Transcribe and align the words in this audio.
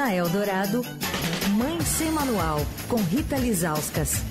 Na 0.00 0.14
Eldorado, 0.14 0.82
Mãe 1.58 1.78
Sem 1.82 2.10
Manual, 2.10 2.64
com 2.88 2.96
Rita 2.96 3.36
Lizauskas. 3.36 4.22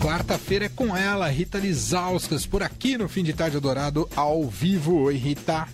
Quarta-feira 0.00 0.64
é 0.64 0.68
com 0.68 0.96
ela, 0.96 1.28
Rita 1.28 1.58
Lizauskas, 1.58 2.44
por 2.44 2.60
aqui 2.60 2.98
no 2.98 3.08
Fim 3.08 3.22
de 3.22 3.32
Tarde 3.34 3.60
Dourado, 3.60 4.08
ao 4.16 4.42
vivo. 4.48 4.96
Oi, 5.02 5.14
Rita. 5.14 5.68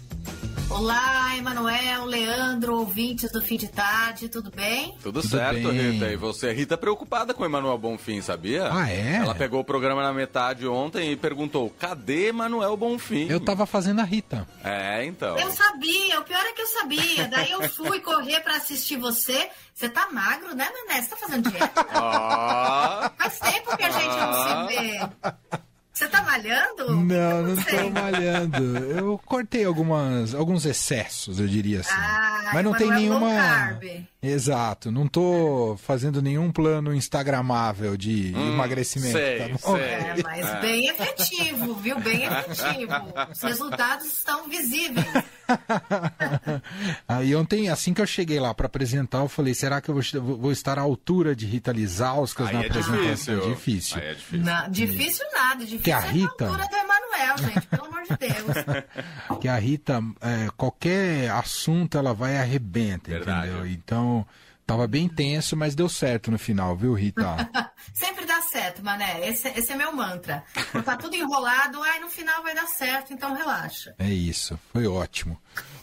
Olá, 0.71 1.37
Emanuel, 1.37 2.05
Leandro, 2.05 2.77
ouvintes 2.79 3.31
do 3.33 3.43
Fim 3.43 3.57
de 3.57 3.67
Tarde, 3.69 4.29
tudo 4.29 4.51
bem? 4.53 4.93
Tudo, 5.03 5.21
Tudo 5.21 5.29
certo, 5.29 5.69
bem. 5.69 5.93
Rita. 5.93 6.07
E 6.07 6.17
você, 6.17 6.53
Rita, 6.53 6.79
preocupada 6.79 7.35
com 7.35 7.43
o 7.43 7.47
Emanuel 7.47 7.77
Bonfim, 7.77 8.23
sabia? 8.23 8.71
Ah, 8.73 8.89
é? 8.89 9.17
Ela 9.17 9.35
pegou 9.35 9.61
o 9.61 9.65
programa 9.65 10.01
na 10.03 10.13
metade 10.13 10.67
ontem 10.69 11.11
e 11.11 11.17
perguntou: 11.17 11.69
cadê 11.79 12.29
Emanuel 12.29 12.77
Bonfim? 12.77 13.27
Eu 13.29 13.41
tava 13.41 13.67
fazendo 13.67 14.01
a 14.01 14.05
Rita. 14.05 14.47
É, 14.63 15.05
então. 15.05 15.37
Eu 15.39 15.51
sabia, 15.51 16.21
o 16.21 16.25
pior 16.25 16.45
é 16.45 16.53
que 16.53 16.63
eu 16.63 16.67
sabia. 16.69 17.27
Daí 17.29 17.51
eu 17.51 17.69
fui 17.69 17.99
correr 18.01 18.41
pra 18.41 18.57
assistir 18.57 18.97
você. 18.97 19.51
Você 19.75 19.89
tá 19.89 20.09
magro, 20.13 20.55
né, 20.55 20.71
Mané? 20.71 21.03
Você 21.03 21.09
tá 21.09 21.17
fazendo 21.17 21.51
dieta? 21.51 21.87
Ó, 21.95 23.11
Faz 23.19 23.39
tempo 23.41 23.77
que 23.77 23.83
a 23.83 23.91
gente 23.91 24.07
não 24.07 24.69
se 24.69 24.77
vê. 24.77 25.61
Você 25.93 26.09
tá 26.09 26.23
malhando? 26.23 26.97
Não, 27.05 27.43
não 27.43 27.57
tô 27.57 27.91
malhando. 27.91 28.63
Eu 28.79 29.21
cortei 29.27 29.65
algumas, 29.65 30.35
alguns 30.35 30.65
excessos, 30.65 31.39
eu 31.41 31.47
diria 31.49 31.81
assim. 31.81 31.91
Ah, 31.95 32.51
Mas 32.55 32.65
não 32.65 32.73
tem 32.75 32.87
low 32.87 32.97
nenhuma. 32.97 33.81
Exato, 34.23 34.91
não 34.91 35.09
tô 35.09 35.77
fazendo 35.83 36.21
nenhum 36.23 36.53
plano 36.53 36.95
instagramável 36.95 37.97
de 37.97 38.33
Hum, 38.35 38.53
emagrecimento, 38.53 39.13
sei, 39.13 39.39
tá 39.39 39.49
bom? 39.49 39.77
sei. 39.77 39.83
É, 39.83 40.15
mas 40.23 40.47
É. 40.47 40.61
bem 40.61 40.89
efetivo, 40.89 41.75
viu? 41.75 41.99
Bem 42.01 42.25
efetivo. 42.25 42.93
Os 43.33 43.41
resultados 43.43 44.07
estão 44.07 44.49
visíveis. 44.49 45.07
Aí 47.09 47.35
ontem, 47.35 47.69
assim 47.69 47.93
que 47.93 48.01
eu 48.01 48.07
cheguei 48.07 48.39
lá 48.41 48.53
pra 48.55 48.67
apresentar, 48.67 49.19
eu 49.19 49.29
falei, 49.29 49.55
será 49.55 49.81
que 49.81 49.89
eu 49.91 49.95
vou, 49.95 50.37
vou 50.39 50.53
estar 50.53 50.79
à 50.79 50.83
altura 50.83 51.35
de 51.35 51.47
Rita 51.47 51.73
Lizauskas 51.73 52.49
Aí 52.49 52.55
na 52.55 52.63
é 52.63 52.67
apresentação? 52.67 53.41
difícil. 53.41 53.51
difícil. 53.55 53.97
Aí 53.99 54.07
é 54.09 54.15
difícil. 54.15 54.45
Não, 54.45 54.71
difícil 54.71 55.27
nada, 55.33 55.61
difícil 55.65 55.81
Que 55.85 55.93
a 55.93 55.97
é 55.97 55.99
a 55.99 56.01
Rita- 56.11 56.45
altura 56.47 56.67
do 56.69 56.77
Emanuel, 56.77 57.39
gente, 57.39 57.67
pelo 57.67 57.85
amor 57.87 58.03
de 58.03 58.17
Deus. 58.17 58.85
que 59.41 59.49
a 59.49 59.57
Rita, 59.57 60.03
é, 60.21 60.49
qualquer 60.57 61.31
assunto 61.31 61.97
ela 61.99 62.13
vai 62.15 62.35
e 62.35 62.39
arrebenta, 62.39 63.11
Verdade. 63.11 63.49
entendeu? 63.49 63.67
Então, 63.67 64.27
tava 64.67 64.87
bem 64.87 65.09
tenso, 65.09 65.57
mas 65.57 65.75
deu 65.75 65.89
certo 65.89 66.31
no 66.31 66.39
final, 66.39 66.77
viu, 66.77 66.95
Rita? 66.95 67.37
Sempre 67.93 68.25
certo, 68.71 68.85
Mané. 68.85 69.29
Esse, 69.29 69.49
esse 69.49 69.73
é 69.73 69.77
meu 69.77 69.93
mantra. 69.95 70.45
Tá 70.85 70.97
tudo 70.97 71.17
enrolado, 71.17 71.83
ai, 71.83 72.01
no 72.01 72.09
final 72.09 72.43
vai 72.43 72.55
dar 72.55 72.67
certo, 72.67 73.13
então 73.13 73.35
relaxa. 73.35 73.95
é 73.99 74.09
isso, 74.09 74.59
foi 74.73 74.87
ótimo. 74.87 75.39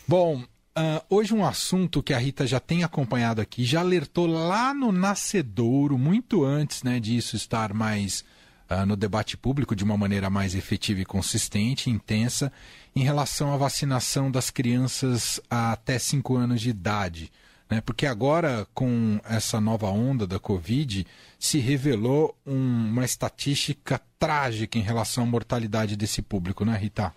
Bom, 0.08 0.44
ah, 0.76 1.04
hoje 1.10 1.34
um 1.34 1.46
assunto 1.46 2.02
que 2.02 2.14
a 2.14 2.18
Rita 2.18 2.48
já 2.48 2.60
tem 2.60 2.84
acompanhado 2.84 3.42
aqui, 3.42 3.66
já 3.66 3.82
alertou 3.82 4.26
lá 4.26 4.74
no 4.74 4.92
nascedouro, 4.92 5.98
muito 5.98 6.44
antes 6.44 6.84
né, 6.84 7.00
disso 7.00 7.36
estar 7.36 7.74
mais 7.74 8.24
ah, 8.70 8.86
no 8.86 8.96
debate 8.96 9.36
público 9.36 9.76
de 9.76 9.84
uma 9.84 9.98
maneira 9.98 10.30
mais 10.30 10.56
efetiva 10.56 11.02
e 11.02 11.06
consistente, 11.06 11.90
intensa, 11.90 12.52
em 12.96 13.04
relação 13.04 13.54
à 13.54 13.58
vacinação 13.58 14.32
das 14.32 14.50
crianças 14.50 15.42
até 15.50 16.00
5 16.00 16.36
anos 16.36 16.62
de 16.62 16.70
idade. 16.70 17.32
Né? 17.70 17.82
Porque 17.82 18.06
agora, 18.06 18.66
com 18.74 19.20
essa 19.26 19.60
nova 19.60 19.88
onda 19.88 20.26
da 20.26 20.40
Covid, 20.40 21.06
se 21.38 21.60
revelou 21.60 22.36
um- 22.46 22.90
uma 22.90 23.04
estatística 23.06 24.02
trágica 24.18 24.78
em 24.78 24.82
relação 24.82 25.24
à 25.24 25.28
mortalidade 25.28 25.96
desse 25.96 26.22
público, 26.22 26.64
né, 26.64 26.78
Rita? 26.78 27.14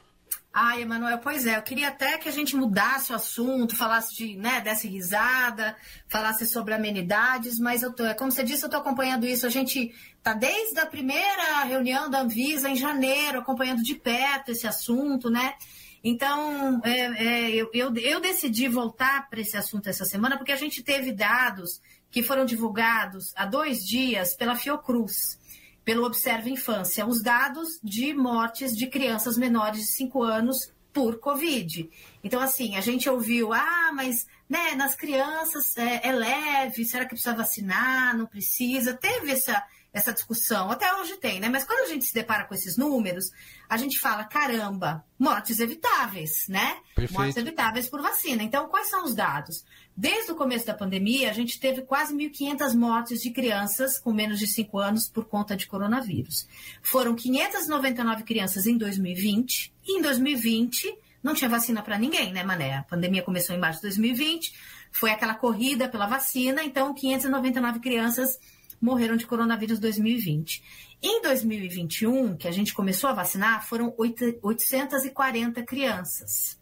Ai, 0.53 0.83
Emanuel, 0.83 1.19
pois 1.19 1.47
é, 1.47 1.57
eu 1.57 1.63
queria 1.63 1.89
até 1.89 2.19
que 2.19 2.29
a 2.29 2.33
gente 2.33 2.57
mudasse 2.57 3.13
o 3.13 3.15
assunto, 3.15 3.77
falasse 3.77 4.17
de, 4.17 4.37
né, 4.37 4.61
desse 4.61 4.89
risada, 4.89 5.77
falasse 6.09 6.45
sobre 6.45 6.75
amenidades, 6.75 7.61
mas 7.61 7.85
eu 7.85 7.93
tô, 7.93 8.03
como 8.17 8.33
você 8.33 8.43
disse, 8.43 8.65
eu 8.65 8.67
estou 8.67 8.81
acompanhando 8.81 9.25
isso. 9.25 9.47
A 9.47 9.51
gente 9.51 9.95
tá 10.25 10.35
desde 10.35 10.81
a 10.81 10.87
primeira 10.87 11.63
reunião 11.63 12.11
da 12.11 12.23
Anvisa 12.23 12.69
em 12.69 12.75
janeiro, 12.75 13.39
acompanhando 13.39 13.81
de 13.81 13.95
perto 13.95 14.51
esse 14.51 14.67
assunto, 14.67 15.31
né? 15.31 15.55
Então, 16.03 16.81
é, 16.85 16.91
é, 16.99 17.51
eu, 17.51 17.71
eu, 17.75 17.95
eu 17.97 18.21
decidi 18.21 18.69
voltar 18.69 19.29
para 19.29 19.41
esse 19.41 19.57
assunto 19.57 19.89
essa 19.89 20.05
semana 20.05 20.37
porque 20.37 20.53
a 20.53 20.57
gente 20.57 20.83
teve 20.83 21.13
dados 21.13 21.81
que 22.11 22.23
foram 22.23 22.45
divulgados 22.45 23.33
há 23.37 23.45
dois 23.45 23.79
dias 23.79 24.35
pela 24.35 24.57
Fiocruz 24.57 25.39
pelo 25.85 26.05
Observa 26.05 26.49
Infância, 26.49 27.07
os 27.07 27.23
dados 27.23 27.81
de 27.83 28.13
mortes 28.15 28.77
de 28.77 28.87
crianças 28.87 29.37
menores 29.37 29.81
de 29.81 29.87
5 29.93 30.23
anos 30.23 30.71
por 30.93 31.19
Covid. 31.19 31.89
Então, 32.23 32.41
assim, 32.41 32.77
a 32.77 32.81
gente 32.81 33.09
ouviu, 33.09 33.53
ah, 33.53 33.91
mas 33.95 34.27
né, 34.49 34.75
nas 34.75 34.95
crianças 34.95 35.77
é, 35.77 36.09
é 36.09 36.13
leve, 36.13 36.85
será 36.85 37.05
que 37.05 37.11
precisa 37.11 37.35
vacinar? 37.35 38.17
Não 38.17 38.27
precisa? 38.27 38.95
Teve 38.95 39.33
essa, 39.33 39.63
essa 39.93 40.13
discussão, 40.13 40.71
até 40.71 40.95
hoje 40.97 41.17
tem, 41.17 41.41
né? 41.41 41.49
Mas 41.49 41.65
quando 41.65 41.81
a 41.81 41.89
gente 41.89 42.05
se 42.05 42.15
depara 42.15 42.45
com 42.45 42.55
esses 42.55 42.77
números, 42.77 43.31
a 43.69 43.77
gente 43.77 43.99
fala, 43.99 44.25
caramba, 44.25 45.05
mortes 45.19 45.59
evitáveis, 45.59 46.47
né? 46.49 46.79
Perfeito. 46.95 47.19
Mortes 47.19 47.37
evitáveis 47.37 47.89
por 47.89 48.01
vacina. 48.01 48.43
Então, 48.43 48.69
quais 48.69 48.89
são 48.89 49.05
os 49.05 49.15
dados? 49.15 49.65
Desde 49.97 50.31
o 50.31 50.37
começo 50.37 50.65
da 50.65 50.75
pandemia, 50.75 51.31
a 51.31 51.33
gente 51.33 51.59
teve 51.59 51.83
quase 51.83 52.15
1.500 52.15 52.75
mortes 52.75 53.21
de 53.21 53.31
crianças 53.31 53.99
com 53.99 54.13
menos 54.13 54.39
de 54.39 54.47
5 54.47 54.79
anos 54.79 55.09
por 55.09 55.25
conta 55.25 55.57
de 55.57 55.67
coronavírus. 55.67 56.47
Foram 56.83 57.15
599 57.15 58.23
crianças 58.23 58.67
em 58.67 58.79
2020, 58.79 59.75
e 59.87 59.99
em 59.99 60.03
2020 60.03 60.97
não 61.23 61.35
tinha 61.35 61.51
vacina 61.51 61.83
para 61.83 61.99
ninguém, 61.99 62.33
né, 62.33 62.43
Mané? 62.43 62.79
A 62.79 62.83
pandemia 62.83 63.23
começou 63.23 63.55
em 63.55 63.59
março 63.59 63.81
de 63.81 63.89
2020, 63.89 64.55
foi 64.93 65.11
aquela 65.11 65.35
corrida 65.35 65.89
pela 65.89 66.07
vacina, 66.07 66.63
então 66.63 66.95
599 66.95 67.81
crianças 67.81 68.39
morreram 68.81 69.17
de 69.17 69.27
coronavírus 69.27 69.79
em 69.79 69.83
2020. 69.83 70.63
Em 71.03 71.23
2021, 71.23 72.37
que 72.37 72.49
a 72.49 72.51
gente 72.51 72.75
começou 72.75 73.11
a 73.11 73.15
vacinar, 73.15 73.67
foram 73.67 73.95
8 73.97 74.39
840 74.43 75.63
crianças. 75.63 76.59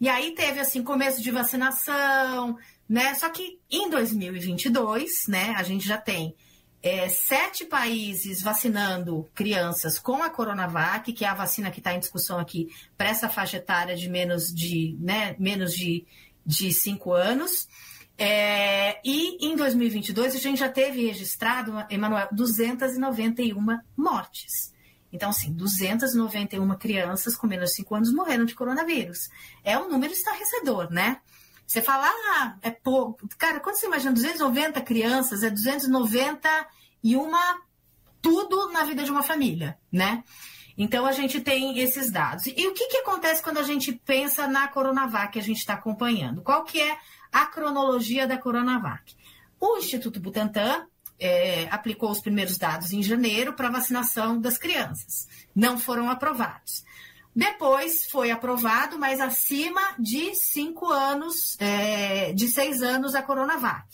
E 0.00 0.08
aí 0.08 0.34
teve 0.34 0.60
assim 0.60 0.82
começo 0.82 1.22
de 1.22 1.30
vacinação, 1.30 2.56
né? 2.88 3.14
Só 3.14 3.28
que 3.28 3.60
em 3.70 3.90
2022, 3.90 5.26
né, 5.28 5.54
a 5.56 5.62
gente 5.62 5.86
já 5.86 5.98
tem 5.98 6.34
é, 6.82 7.08
sete 7.08 7.64
países 7.66 8.40
vacinando 8.42 9.28
crianças 9.34 9.98
com 9.98 10.22
a 10.22 10.30
Coronavac, 10.30 11.12
que 11.12 11.24
é 11.24 11.28
a 11.28 11.34
vacina 11.34 11.70
que 11.70 11.80
está 11.80 11.94
em 11.94 11.98
discussão 11.98 12.38
aqui 12.38 12.68
para 12.96 13.10
essa 13.10 13.28
faixa 13.28 13.58
etária 13.58 13.94
de 13.94 14.08
menos 14.08 14.52
de, 14.54 14.96
né, 14.98 15.36
menos 15.38 15.74
de, 15.74 16.06
de 16.44 16.72
cinco 16.72 17.12
anos. 17.12 17.68
É, 18.22 19.00
e 19.02 19.46
em 19.46 19.56
2022 19.56 20.34
a 20.34 20.38
gente 20.38 20.58
já 20.58 20.68
teve 20.68 21.06
registrado, 21.06 21.72
Emanuel, 21.88 22.28
291 22.30 23.78
mortes. 23.96 24.74
Então, 25.10 25.30
assim, 25.30 25.54
291 25.54 26.76
crianças 26.76 27.34
com 27.34 27.46
menos 27.46 27.70
de 27.70 27.76
5 27.76 27.94
anos 27.94 28.12
morreram 28.12 28.44
de 28.44 28.54
coronavírus. 28.54 29.30
É 29.64 29.78
um 29.78 29.88
número 29.88 30.12
estarrecedor, 30.12 30.92
né? 30.92 31.18
Você 31.66 31.80
fala, 31.80 32.08
ah, 32.08 32.56
é 32.60 32.70
pouco. 32.70 33.26
Cara, 33.38 33.58
quando 33.58 33.76
você 33.76 33.86
imagina 33.86 34.12
290 34.12 34.82
crianças, 34.82 35.42
é 35.42 35.48
291 35.48 37.30
tudo 38.20 38.70
na 38.70 38.84
vida 38.84 39.02
de 39.02 39.10
uma 39.10 39.22
família, 39.22 39.78
né? 39.90 40.22
Então 40.76 41.06
a 41.06 41.12
gente 41.12 41.40
tem 41.40 41.78
esses 41.78 42.10
dados. 42.10 42.46
E 42.46 42.66
o 42.66 42.74
que, 42.74 42.88
que 42.88 42.98
acontece 42.98 43.42
quando 43.42 43.58
a 43.58 43.62
gente 43.62 43.92
pensa 43.92 44.46
na 44.46 44.68
Coronavac 44.68 45.32
que 45.32 45.38
a 45.38 45.42
gente 45.42 45.58
está 45.58 45.72
acompanhando? 45.74 46.42
Qual 46.42 46.64
que 46.64 46.80
é 46.80 46.98
a 47.32 47.46
cronologia 47.46 48.26
da 48.26 48.38
Coronavac? 48.38 49.14
O 49.58 49.76
Instituto 49.78 50.18
Butantan 50.18 50.86
é, 51.20 51.68
aplicou 51.70 52.10
os 52.10 52.20
primeiros 52.20 52.56
dados 52.56 52.92
em 52.92 53.02
janeiro 53.02 53.52
para 53.52 53.68
vacinação 53.68 54.40
das 54.40 54.56
crianças. 54.56 55.28
Não 55.54 55.78
foram 55.78 56.08
aprovados. 56.08 56.82
Depois 57.36 58.06
foi 58.10 58.30
aprovado, 58.30 58.98
mas 58.98 59.20
acima 59.20 59.80
de 59.98 60.34
cinco 60.34 60.86
anos, 60.86 61.56
é, 61.60 62.32
de 62.32 62.48
seis 62.48 62.82
anos 62.82 63.14
a 63.14 63.22
Coronavac. 63.22 63.86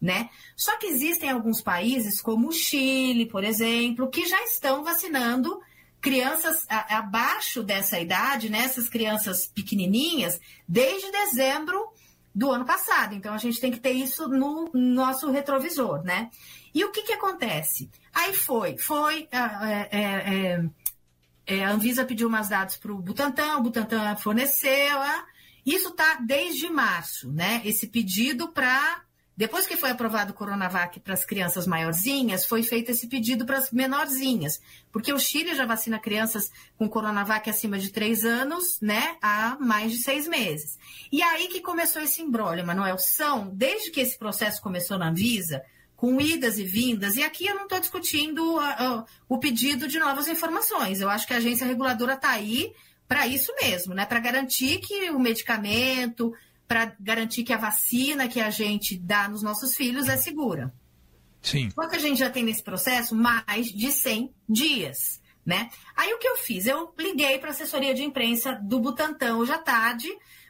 Né? 0.00 0.30
Só 0.56 0.78
que 0.78 0.86
existem 0.86 1.28
alguns 1.28 1.60
países, 1.60 2.20
como 2.20 2.48
o 2.48 2.52
Chile, 2.52 3.26
por 3.26 3.42
exemplo, 3.42 4.08
que 4.08 4.26
já 4.26 4.40
estão 4.44 4.84
vacinando 4.84 5.60
crianças 6.00 6.64
a, 6.68 6.98
abaixo 6.98 7.64
dessa 7.64 7.98
idade, 7.98 8.48
né? 8.48 8.60
essas 8.60 8.88
crianças 8.88 9.46
pequenininhas, 9.46 10.40
desde 10.66 11.10
dezembro 11.10 11.92
do 12.38 12.52
ano 12.52 12.64
passado. 12.64 13.16
Então 13.16 13.34
a 13.34 13.38
gente 13.38 13.60
tem 13.60 13.72
que 13.72 13.80
ter 13.80 13.90
isso 13.90 14.28
no 14.28 14.70
nosso 14.72 15.28
retrovisor, 15.28 16.04
né? 16.04 16.30
E 16.72 16.84
o 16.84 16.92
que, 16.92 17.02
que 17.02 17.12
acontece? 17.12 17.90
Aí 18.14 18.32
foi, 18.32 18.78
foi. 18.78 19.26
É, 19.32 19.98
é, 19.98 20.70
é, 21.46 21.64
a 21.64 21.70
Anvisa 21.70 22.04
pediu 22.04 22.28
umas 22.28 22.48
dados 22.48 22.76
para 22.76 22.92
o 22.92 23.02
Butantan, 23.02 23.56
o 23.56 23.62
Butantan 23.62 24.14
forneceu. 24.16 24.98
Isso 25.66 25.88
está 25.88 26.14
desde 26.14 26.70
março, 26.70 27.32
né? 27.32 27.60
Esse 27.64 27.88
pedido 27.88 28.52
para 28.52 29.02
Depois 29.38 29.68
que 29.68 29.76
foi 29.76 29.90
aprovado 29.90 30.32
o 30.32 30.34
Coronavac 30.34 30.98
para 30.98 31.14
as 31.14 31.24
crianças 31.24 31.64
maiorzinhas, 31.64 32.44
foi 32.44 32.60
feito 32.64 32.90
esse 32.90 33.06
pedido 33.06 33.46
para 33.46 33.58
as 33.58 33.70
menorzinhas, 33.70 34.60
porque 34.90 35.12
o 35.12 35.18
Chile 35.20 35.54
já 35.54 35.64
vacina 35.64 35.96
crianças 35.96 36.50
com 36.76 36.88
Coronavac 36.88 37.48
acima 37.48 37.78
de 37.78 37.92
três 37.92 38.24
anos, 38.24 38.80
né, 38.82 39.16
há 39.22 39.56
mais 39.60 39.92
de 39.92 39.98
seis 39.98 40.26
meses. 40.26 40.76
E 41.12 41.22
aí 41.22 41.46
que 41.46 41.60
começou 41.60 42.02
esse 42.02 42.20
embrólio, 42.20 42.66
Manuel. 42.66 42.98
São, 42.98 43.48
desde 43.54 43.92
que 43.92 44.00
esse 44.00 44.18
processo 44.18 44.60
começou 44.60 44.98
na 44.98 45.10
Anvisa, 45.10 45.62
com 45.94 46.20
idas 46.20 46.58
e 46.58 46.64
vindas, 46.64 47.14
e 47.14 47.22
aqui 47.22 47.46
eu 47.46 47.54
não 47.54 47.62
estou 47.62 47.78
discutindo 47.78 48.56
uh, 48.56 48.98
uh, 48.98 49.04
o 49.28 49.38
pedido 49.38 49.86
de 49.86 50.00
novas 50.00 50.26
informações. 50.26 51.00
Eu 51.00 51.08
acho 51.08 51.28
que 51.28 51.34
a 51.34 51.36
agência 51.36 51.64
reguladora 51.64 52.14
está 52.14 52.30
aí 52.30 52.72
para 53.06 53.24
isso 53.28 53.54
mesmo, 53.62 53.94
né, 53.94 54.04
para 54.04 54.18
garantir 54.18 54.78
que 54.80 55.10
o 55.10 55.18
medicamento 55.20 56.34
para 56.68 56.94
garantir 57.00 57.42
que 57.42 57.52
a 57.52 57.56
vacina 57.56 58.28
que 58.28 58.40
a 58.40 58.50
gente 58.50 58.98
dá 58.98 59.26
nos 59.26 59.42
nossos 59.42 59.74
filhos 59.74 60.06
é 60.06 60.18
segura. 60.18 60.72
Sim. 61.40 61.70
Só 61.70 61.88
que 61.88 61.96
a 61.96 61.98
gente 61.98 62.18
já 62.18 62.28
tem 62.28 62.44
nesse 62.44 62.62
processo 62.62 63.14
mais 63.14 63.68
de 63.68 63.90
100 63.90 64.34
dias, 64.46 65.20
né? 65.44 65.70
Aí 65.96 66.12
o 66.12 66.18
que 66.18 66.28
eu 66.28 66.36
fiz? 66.36 66.66
Eu 66.66 66.92
liguei 66.98 67.38
para 67.38 67.48
a 67.48 67.52
assessoria 67.52 67.94
de 67.94 68.02
imprensa 68.02 68.52
do 68.62 68.78
Butantan 68.78 69.36
hoje 69.36 69.52
à 69.52 69.58
tarde 69.58 70.08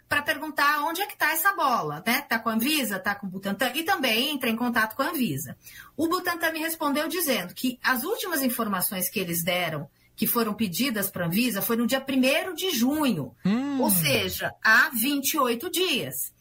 para 0.09 0.23
perguntar 0.23 0.83
onde 0.85 1.03
é 1.03 1.07
que 1.07 1.13
está 1.13 1.31
essa 1.33 1.53
bola, 1.53 2.03
né? 2.05 2.19
Está 2.21 2.39
com 2.39 2.49
a 2.49 2.55
Anvisa, 2.55 2.97
está 2.97 3.15
com 3.15 3.27
o 3.27 3.31
Butantan 3.31 3.71
e 3.75 3.85
também 3.85 4.35
entrei 4.35 4.53
em 4.53 4.57
contato 4.57 4.97
com 4.97 5.03
a 5.03 5.11
Anvisa. 5.11 5.57
O 5.97 6.09
Butantan 6.09 6.51
me 6.51 6.59
respondeu 6.59 7.07
dizendo 7.07 7.55
que 7.55 7.79
as 7.83 8.03
últimas 8.03 8.43
informações 8.43 9.09
que 9.09 9.21
eles 9.21 9.45
deram 9.45 9.89
que 10.19 10.27
foram 10.27 10.53
pedidas 10.53 11.09
para 11.09 11.25
a 11.25 11.29
Anvisa 11.29 11.63
foi 11.63 11.77
no 11.77 11.87
dia 11.87 12.05
1 12.05 12.53
de 12.53 12.73
junho, 12.73 13.37
hum. 13.47 13.81
ou 13.81 13.89
seja, 13.89 14.53
há 14.61 14.91
28 14.91 15.71
dias. 15.71 16.33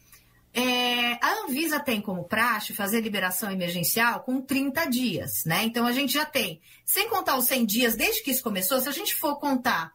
É, 0.52 1.12
a 1.24 1.44
Anvisa 1.44 1.78
tem 1.78 2.00
como 2.00 2.24
praxe 2.24 2.74
fazer 2.74 3.00
liberação 3.00 3.52
emergencial 3.52 4.20
com 4.24 4.40
30 4.40 4.84
dias, 4.86 5.44
né? 5.46 5.62
Então 5.62 5.86
a 5.86 5.92
gente 5.92 6.12
já 6.12 6.26
tem, 6.26 6.60
sem 6.84 7.08
contar 7.08 7.38
os 7.38 7.44
100 7.44 7.66
dias 7.66 7.96
desde 7.96 8.20
que 8.24 8.32
isso 8.32 8.42
começou, 8.42 8.80
se 8.80 8.88
a 8.88 8.92
gente 8.92 9.14
for 9.14 9.38
contar 9.38 9.92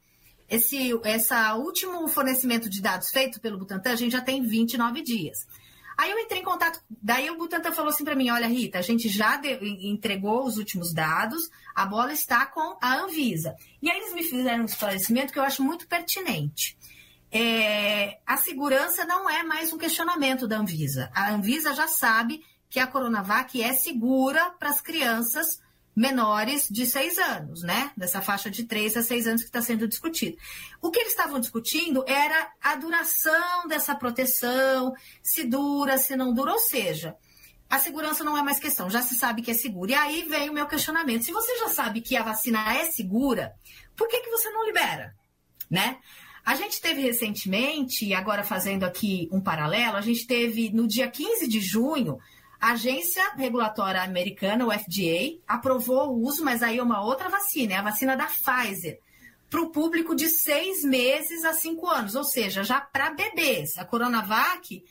esse 0.49 0.97
essa 1.03 1.55
último 1.55 2.07
fornecimento 2.07 2.69
de 2.69 2.81
dados 2.81 3.09
feito 3.09 3.41
pelo 3.41 3.57
Butantan, 3.57 3.91
a 3.91 3.97
gente 3.97 4.13
já 4.13 4.21
tem 4.21 4.41
29 4.41 5.01
dias. 5.01 5.39
Aí 5.97 6.11
eu 6.11 6.19
entrei 6.19 6.41
em 6.41 6.43
contato, 6.43 6.81
daí 6.89 7.29
o 7.29 7.37
Butantan 7.37 7.71
falou 7.71 7.89
assim 7.89 8.03
para 8.03 8.15
mim, 8.15 8.29
olha 8.29 8.47
Rita, 8.47 8.79
a 8.79 8.81
gente 8.81 9.09
já 9.09 9.39
entregou 9.61 10.45
os 10.45 10.57
últimos 10.57 10.93
dados, 10.93 11.49
a 11.75 11.85
bola 11.85 12.11
está 12.11 12.45
com 12.45 12.77
a 12.81 12.95
Anvisa. 12.95 13.55
E 13.81 13.89
aí 13.89 13.97
eles 13.97 14.13
me 14.13 14.23
fizeram 14.23 14.63
um 14.63 14.65
esclarecimento 14.65 15.31
que 15.31 15.39
eu 15.39 15.43
acho 15.43 15.63
muito 15.63 15.87
pertinente. 15.87 16.77
É, 17.31 18.19
a 18.27 18.37
segurança 18.37 19.05
não 19.05 19.29
é 19.29 19.43
mais 19.43 19.73
um 19.73 19.77
questionamento 19.77 20.47
da 20.47 20.57
Anvisa. 20.57 21.09
A 21.15 21.31
Anvisa 21.31 21.73
já 21.73 21.87
sabe 21.87 22.43
que 22.69 22.79
a 22.79 22.87
Coronavac 22.87 23.61
é 23.61 23.73
segura 23.73 24.51
para 24.59 24.69
as 24.69 24.81
crianças 24.81 25.59
menores 25.95 26.67
de 26.69 26.85
seis 26.85 27.17
anos, 27.17 27.61
né? 27.61 27.91
Dessa 27.95 28.21
faixa 28.21 28.49
de 28.49 28.63
três 28.63 28.97
a 28.97 29.03
seis 29.03 29.27
anos 29.27 29.41
que 29.41 29.49
está 29.49 29.61
sendo 29.61 29.87
discutido. 29.87 30.37
O 30.81 30.89
que 30.89 30.99
eles 30.99 31.11
estavam 31.11 31.39
discutindo 31.39 32.03
era 32.07 32.51
a 32.61 32.75
duração 32.75 33.67
dessa 33.67 33.95
proteção, 33.95 34.93
se 35.21 35.43
dura, 35.43 35.97
se 35.97 36.15
não 36.15 36.33
dura, 36.33 36.51
ou 36.51 36.59
seja, 36.59 37.15
a 37.69 37.79
segurança 37.79 38.23
não 38.23 38.37
é 38.37 38.43
mais 38.43 38.59
questão, 38.59 38.89
já 38.89 39.01
se 39.01 39.15
sabe 39.15 39.41
que 39.41 39.51
é 39.51 39.53
segura. 39.53 39.91
E 39.91 39.95
aí 39.95 40.23
vem 40.23 40.49
o 40.49 40.53
meu 40.53 40.67
questionamento: 40.67 41.25
se 41.25 41.31
você 41.31 41.57
já 41.57 41.69
sabe 41.69 42.01
que 42.01 42.15
a 42.15 42.23
vacina 42.23 42.75
é 42.75 42.85
segura, 42.85 43.53
por 43.95 44.07
que, 44.07 44.19
que 44.21 44.29
você 44.29 44.49
não 44.49 44.65
libera, 44.65 45.15
né? 45.69 45.97
A 46.45 46.55
gente 46.55 46.81
teve 46.81 47.01
recentemente, 47.01 48.13
agora 48.13 48.43
fazendo 48.43 48.83
aqui 48.83 49.29
um 49.31 49.39
paralelo, 49.39 49.95
a 49.95 50.01
gente 50.01 50.27
teve 50.27 50.69
no 50.71 50.87
dia 50.87 51.09
15 51.09 51.47
de 51.47 51.61
junho 51.61 52.19
a 52.63 52.71
agência 52.71 53.21
regulatória 53.35 54.01
americana, 54.01 54.65
o 54.65 54.71
FDA, 54.71 55.37
aprovou 55.45 56.13
o 56.13 56.21
uso, 56.25 56.45
mas 56.45 56.63
aí 56.63 56.77
é 56.77 56.81
uma 56.81 57.03
outra 57.03 57.27
vacina, 57.27 57.73
é 57.73 57.75
a 57.75 57.81
vacina 57.81 58.15
da 58.15 58.25
Pfizer, 58.25 59.01
para 59.49 59.61
o 59.61 59.69
público 59.69 60.15
de 60.15 60.29
seis 60.29 60.81
meses 60.81 61.43
a 61.43 61.51
cinco 61.51 61.89
anos, 61.89 62.15
ou 62.15 62.23
seja, 62.23 62.63
já 62.63 62.79
para 62.79 63.09
bebês. 63.09 63.77
A 63.77 63.83
Coronavac, 63.83 64.81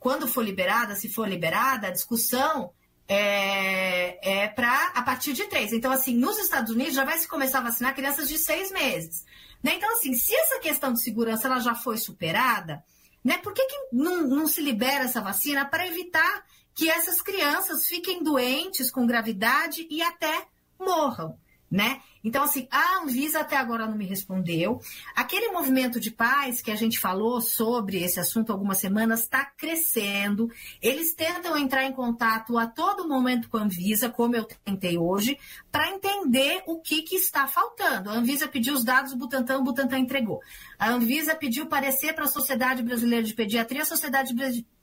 quando 0.00 0.26
for 0.26 0.44
liberada, 0.44 0.96
se 0.96 1.08
for 1.08 1.28
liberada, 1.28 1.86
a 1.86 1.92
discussão 1.92 2.72
é, 3.06 4.42
é 4.42 4.48
para 4.48 4.88
a 4.88 5.02
partir 5.02 5.32
de 5.32 5.44
três. 5.44 5.72
Então, 5.72 5.92
assim, 5.92 6.16
nos 6.16 6.36
Estados 6.40 6.72
Unidos 6.72 6.94
já 6.94 7.04
vai 7.04 7.18
se 7.18 7.28
começar 7.28 7.58
a 7.58 7.62
vacinar 7.62 7.94
crianças 7.94 8.28
de 8.28 8.36
seis 8.36 8.72
meses. 8.72 9.24
Né? 9.62 9.74
Então, 9.76 9.92
assim, 9.92 10.12
se 10.12 10.34
essa 10.34 10.58
questão 10.58 10.92
de 10.92 11.00
segurança 11.00 11.46
ela 11.46 11.60
já 11.60 11.76
foi 11.76 11.98
superada, 11.98 12.82
né, 13.24 13.38
por 13.38 13.54
que, 13.54 13.64
que 13.64 13.76
não, 13.92 14.26
não 14.26 14.48
se 14.48 14.60
libera 14.60 15.04
essa 15.04 15.20
vacina 15.20 15.64
para 15.64 15.86
evitar 15.86 16.44
que 16.74 16.88
essas 16.88 17.20
crianças 17.20 17.86
fiquem 17.86 18.22
doentes 18.22 18.90
com 18.90 19.06
gravidade 19.06 19.86
e 19.90 20.02
até 20.02 20.46
morram, 20.78 21.38
né? 21.70 22.00
Então, 22.24 22.44
assim, 22.44 22.68
a 22.70 23.02
Anvisa 23.02 23.40
até 23.40 23.56
agora 23.56 23.86
não 23.86 23.96
me 23.96 24.06
respondeu. 24.06 24.80
Aquele 25.14 25.50
movimento 25.50 25.98
de 25.98 26.10
paz 26.10 26.62
que 26.62 26.70
a 26.70 26.76
gente 26.76 26.98
falou 26.98 27.40
sobre 27.40 28.02
esse 28.02 28.20
assunto 28.20 28.52
algumas 28.52 28.78
semanas 28.78 29.22
está 29.22 29.44
crescendo. 29.44 30.48
Eles 30.80 31.14
tentam 31.14 31.58
entrar 31.58 31.84
em 31.84 31.92
contato 31.92 32.56
a 32.56 32.66
todo 32.66 33.08
momento 33.08 33.48
com 33.48 33.56
a 33.56 33.62
Anvisa, 33.62 34.08
como 34.08 34.36
eu 34.36 34.44
tentei 34.64 34.96
hoje, 34.96 35.36
para 35.70 35.90
entender 35.90 36.62
o 36.66 36.80
que, 36.80 37.02
que 37.02 37.16
está 37.16 37.48
faltando. 37.48 38.10
A 38.10 38.14
Anvisa 38.14 38.46
pediu 38.46 38.74
os 38.74 38.84
dados, 38.84 39.12
o 39.12 39.16
Butantan, 39.16 39.58
o 39.58 39.64
Butantan 39.64 39.98
entregou. 39.98 40.40
A 40.78 40.90
Anvisa 40.90 41.34
pediu 41.34 41.66
parecer 41.66 42.12
para 42.14 42.24
a 42.24 42.28
Sociedade 42.28 42.82
Brasileira 42.82 43.26
de 43.26 43.34
Pediatria, 43.34 43.82
a 43.82 43.86
Sociedade 43.86 44.32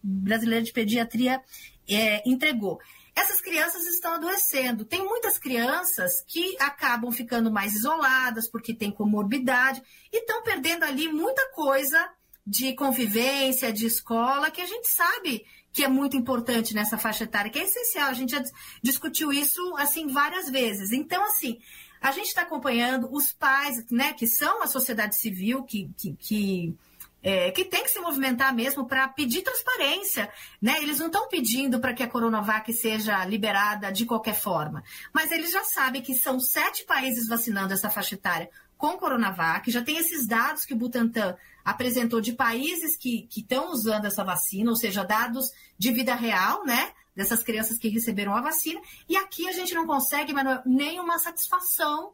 Brasileira 0.03 0.63
de 0.63 0.73
Pediatria 0.73 1.41
é, 1.89 2.21
entregou. 2.25 2.79
Essas 3.15 3.41
crianças 3.41 3.85
estão 3.85 4.13
adoecendo. 4.13 4.85
Tem 4.85 5.03
muitas 5.03 5.37
crianças 5.37 6.23
que 6.25 6.55
acabam 6.59 7.11
ficando 7.11 7.51
mais 7.51 7.73
isoladas 7.73 8.49
porque 8.49 8.73
têm 8.73 8.91
comorbidade 8.91 9.81
e 10.11 10.19
estão 10.19 10.41
perdendo 10.43 10.83
ali 10.83 11.11
muita 11.11 11.49
coisa 11.49 12.09
de 12.45 12.73
convivência, 12.73 13.73
de 13.73 13.85
escola, 13.85 14.49
que 14.49 14.61
a 14.61 14.65
gente 14.65 14.87
sabe 14.87 15.45
que 15.71 15.83
é 15.83 15.87
muito 15.87 16.17
importante 16.17 16.73
nessa 16.73 16.97
faixa 16.97 17.25
etária, 17.25 17.51
que 17.51 17.59
é 17.59 17.63
essencial. 17.63 18.09
A 18.09 18.13
gente 18.13 18.31
já 18.31 18.43
discutiu 18.81 19.31
isso 19.31 19.75
assim 19.77 20.07
várias 20.07 20.49
vezes. 20.49 20.91
Então, 20.91 21.23
assim, 21.25 21.59
a 22.01 22.11
gente 22.11 22.27
está 22.27 22.41
acompanhando 22.43 23.09
os 23.11 23.31
pais, 23.31 23.85
né, 23.91 24.13
que 24.13 24.25
são 24.25 24.63
a 24.63 24.67
sociedade 24.67 25.15
civil, 25.15 25.63
que, 25.63 25.91
que, 25.97 26.15
que 26.15 26.77
é, 27.21 27.51
que 27.51 27.65
tem 27.65 27.83
que 27.83 27.91
se 27.91 27.99
movimentar 27.99 28.53
mesmo 28.53 28.85
para 28.85 29.07
pedir 29.07 29.41
transparência. 29.41 30.31
Né? 30.61 30.77
Eles 30.81 30.99
não 30.99 31.07
estão 31.07 31.27
pedindo 31.27 31.79
para 31.79 31.93
que 31.93 32.03
a 32.03 32.07
Coronavac 32.07 32.71
seja 32.73 33.25
liberada 33.25 33.91
de 33.91 34.05
qualquer 34.05 34.35
forma, 34.35 34.83
mas 35.13 35.31
eles 35.31 35.51
já 35.51 35.63
sabem 35.63 36.01
que 36.01 36.15
são 36.15 36.39
sete 36.39 36.85
países 36.85 37.27
vacinando 37.27 37.73
essa 37.73 37.89
faixa 37.89 38.15
etária 38.15 38.49
com 38.79 38.97
Coronavac, 38.97 39.69
já 39.69 39.81
tem 39.81 39.97
esses 39.97 40.25
dados 40.25 40.63
que 40.63 40.73
o 40.73 40.77
Butantan 40.77 41.35
apresentou 41.65 42.21
de 42.21 42.31
países 42.31 42.95
que 42.95 43.27
estão 43.35 43.71
usando 43.71 44.05
essa 44.05 44.23
vacina, 44.23 44.71
ou 44.71 44.75
seja, 44.77 45.03
dados 45.03 45.51
de 45.77 45.91
vida 45.91 46.15
real, 46.15 46.63
né? 46.63 46.93
Dessas 47.13 47.43
crianças 47.43 47.77
que 47.77 47.89
receberam 47.89 48.33
a 48.33 48.39
vacina, 48.39 48.79
e 49.09 49.17
aqui 49.17 49.49
a 49.49 49.51
gente 49.51 49.73
não 49.73 49.85
consegue, 49.85 50.31
Manuel, 50.31 50.61
nenhuma 50.65 51.19
satisfação 51.19 52.13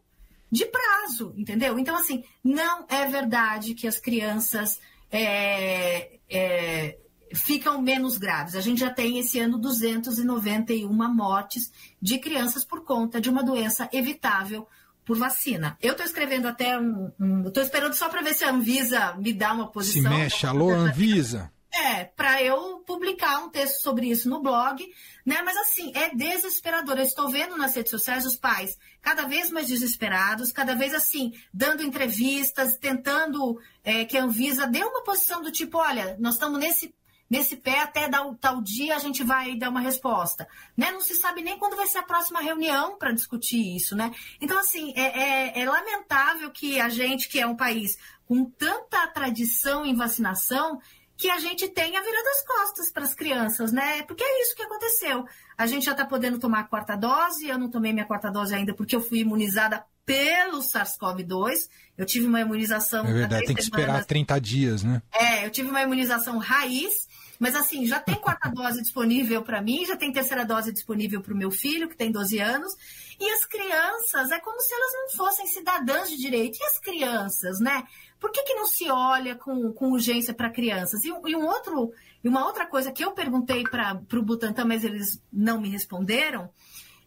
de 0.52 0.66
prazo, 0.66 1.36
entendeu? 1.38 1.78
Então, 1.78 1.96
assim, 1.96 2.24
não 2.44 2.86
é 2.90 3.06
verdade 3.06 3.76
que 3.76 3.88
as 3.88 4.00
crianças 4.00 4.80
é, 5.18 6.20
é, 6.30 6.98
ficam 7.34 7.82
menos 7.82 8.18
graves. 8.18 8.56
A 8.56 8.62
gente 8.62 8.80
já 8.80 8.90
tem 8.90 9.20
esse 9.20 9.40
ano 9.40 9.58
291 9.58 10.92
mortes 11.14 11.72
de 12.02 12.18
crianças 12.18 12.64
por 12.64 12.84
conta 12.84 13.22
de 13.22 13.30
uma 13.30 13.44
doença 13.44 13.90
evitável 13.92 14.68
por 15.06 15.18
vacina. 15.18 15.78
Eu 15.82 15.92
estou 15.92 16.06
escrevendo 16.06 16.48
até 16.48 16.78
um. 16.80 17.08
Estou 17.46 17.62
um, 17.62 17.66
esperando 17.66 17.94
só 17.94 18.10
para 18.10 18.22
ver 18.22 18.34
se 18.34 18.44
a 18.44 18.52
Anvisa 18.52 19.16
me 19.18 19.32
dá 19.32 19.54
uma 19.54 19.68
posição. 19.72 20.12
Se 20.12 20.18
mexe, 20.18 20.48
alô, 20.48 20.72
Anvisa. 20.72 21.52
É, 21.86 22.04
para 22.04 22.42
eu 22.42 22.80
publicar 22.80 23.44
um 23.44 23.50
texto 23.50 23.84
sobre 23.84 24.10
isso 24.10 24.28
no 24.28 24.42
blog, 24.42 24.84
né? 25.24 25.44
Mas 25.44 25.56
assim, 25.56 25.92
é 25.94 26.10
desesperador. 26.16 26.98
Eu 26.98 27.04
estou 27.04 27.30
vendo 27.30 27.56
nas 27.56 27.76
redes 27.76 27.92
sociais 27.92 28.26
os 28.26 28.36
pais 28.36 28.76
cada 29.04 29.28
vez 29.28 29.52
mais 29.52 29.68
desesperados, 29.68 30.52
cada 30.52 30.74
vez 30.74 30.96
assim, 30.96 31.34
dando 31.54 31.84
entrevistas, 31.84 32.76
tentando 32.76 33.62
é, 33.84 34.04
que 34.04 34.18
a 34.18 34.24
Anvisa 34.24 34.66
dê 34.66 34.84
uma 34.84 35.04
posição 35.04 35.44
do 35.44 35.52
tipo, 35.52 35.78
olha, 35.78 36.18
nós 36.20 36.34
estamos 36.34 36.60
nesse 36.60 36.92
nesse 37.30 37.56
pé 37.56 37.80
até 37.80 38.08
dar, 38.08 38.24
tal 38.36 38.62
dia 38.62 38.96
a 38.96 39.00
gente 39.00 39.24
vai 39.24 39.56
dar 39.56 39.70
uma 39.70 39.80
resposta. 39.80 40.48
Né? 40.78 40.92
Não 40.92 41.02
se 41.02 41.16
sabe 41.16 41.42
nem 41.42 41.58
quando 41.58 41.76
vai 41.76 41.88
ser 41.88 42.00
a 42.00 42.04
próxima 42.04 42.40
reunião 42.40 42.98
para 42.98 43.12
discutir 43.12 43.76
isso. 43.76 43.96
Né? 43.96 44.12
Então, 44.40 44.58
assim, 44.60 44.94
é, 44.96 45.02
é, 45.02 45.62
é, 45.62 45.70
lamentável 45.70 46.52
que 46.52 46.80
a 46.80 46.90
gente, 46.90 47.28
que 47.28 47.40
é 47.40 47.48
um 47.48 47.56
país 47.56 47.98
com 48.28 48.46
tanta 48.46 49.08
tradição 49.08 49.86
em 49.86 49.96
vacinação, 49.96 50.80
que 51.18 51.30
a 51.30 51.40
gente 51.40 51.68
tenha 51.70 52.02
virado 52.02 52.28
as 52.28 52.46
costas 52.46 52.92
para 52.92 53.04
as 53.04 53.14
crianças, 53.14 53.72
né? 53.72 54.04
Porque 54.04 54.24
é 54.24 54.42
isso 54.42 54.56
que 54.56 54.64
aconteceu. 54.64 55.26
A 55.58 55.66
gente 55.66 55.86
já 55.86 55.92
está 55.92 56.06
podendo 56.06 56.40
tomar 56.40 56.60
a 56.60 56.64
quarta 56.64 56.96
dose, 56.96 57.48
eu 57.48 57.58
não 57.58 57.70
tomei 57.70 57.94
minha 57.94 58.06
quarta 58.06 58.30
dose 58.30 58.54
ainda 58.54 58.74
porque 58.74 58.96
eu 58.96 59.02
fui 59.02 59.20
imunizada 59.20 59.84
pelo 60.06 60.60
SARS-CoV-2. 60.60 61.70
Eu 61.98 62.06
tive 62.06 62.28
uma 62.28 62.42
imunização. 62.42 63.06
É 63.06 63.14
verdade, 63.14 63.46
tem 63.46 63.56
que 63.56 63.62
esperar 63.62 64.04
30 64.06 64.40
dias, 64.40 64.84
né? 64.84 65.02
É, 65.14 65.46
eu 65.46 65.50
tive 65.50 65.70
uma 65.70 65.82
imunização 65.82 66.38
raiz. 66.38 67.08
Mas 67.40 67.56
assim, 67.56 67.86
já 67.86 68.00
tem 68.00 68.16
quarta 68.16 68.50
dose 68.50 68.82
disponível 68.82 69.42
para 69.42 69.62
mim, 69.62 69.86
já 69.86 69.96
tem 69.96 70.12
terceira 70.12 70.46
dose 70.46 70.72
disponível 70.72 71.22
para 71.22 71.34
o 71.34 71.38
meu 71.38 71.52
filho, 71.52 71.90
que 71.90 71.98
tem 71.98 72.12
12 72.12 72.40
anos. 72.40 72.74
E 73.20 73.30
as 73.30 73.46
crianças, 73.46 74.32
é 74.32 74.40
como 74.40 74.60
se 74.60 74.74
elas 74.74 74.92
não 74.94 75.10
fossem 75.18 75.48
cidadãs 75.48 76.10
de 76.10 76.18
direito. 76.18 76.58
E 76.60 76.64
as 76.64 76.80
crianças, 76.80 77.60
né? 77.60 77.84
Por 78.20 78.32
que, 78.32 78.44
que 78.44 78.56
não 78.56 78.66
se 78.66 78.90
olha 78.90 79.36
com, 79.36 79.72
com 79.74 79.92
urgência 79.92 80.34
para 80.34 80.50
crianças? 80.50 81.04
E, 81.04 81.10
e, 81.10 81.36
um 81.36 81.46
outro, 81.46 81.92
e 82.24 82.28
uma 82.28 82.46
outra 82.46 82.66
coisa 82.66 82.92
que 82.92 83.04
eu 83.04 83.12
perguntei 83.12 83.64
para 83.64 84.02
o 84.14 84.22
Butantan, 84.22 84.66
mas 84.66 84.84
eles 84.84 85.22
não 85.32 85.60
me 85.60 85.70
responderam, 85.70 86.50